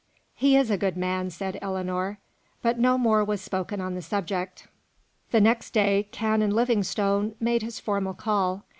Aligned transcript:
"He 0.33 0.57
is 0.57 0.71
a 0.71 0.79
good 0.79 0.97
man," 0.97 1.29
said 1.29 1.59
Ellinor. 1.61 2.17
But 2.63 2.79
no 2.79 2.97
more 2.97 3.23
was 3.23 3.39
spoken 3.39 3.79
on 3.79 3.93
the 3.93 4.01
subject. 4.01 4.67
The 5.29 5.39
next 5.39 5.73
day, 5.73 6.07
Canon 6.11 6.55
Livingstone 6.55 7.35
made 7.39 7.61
his 7.61 7.79
formal 7.79 8.15
call. 8.15 8.63